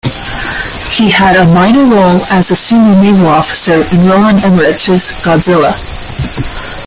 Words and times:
He 0.95 1.11
had 1.11 1.35
a 1.35 1.53
minor 1.53 1.83
role 1.83 2.17
as 2.31 2.49
a 2.49 2.55
senior 2.55 2.99
naval 3.03 3.27
officer 3.27 3.75
in 3.95 4.07
Roland 4.09 4.43
Emmerich's 4.43 5.21
"Godzilla". 5.23 5.77